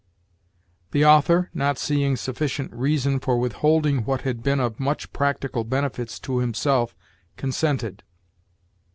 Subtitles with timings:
[0.93, 6.09] "The author, not seeing sufficient reason for withholding what had been of much practical benefit
[6.23, 6.95] to himself,
[7.37, 8.01] consented.